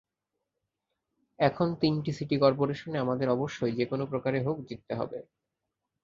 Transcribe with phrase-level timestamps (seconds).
[1.39, 5.17] এখন তিনটি সিটি করপোরেশনে আমাদের অবশ্যই যেকোনো প্রকারে হোক জিততে হবে।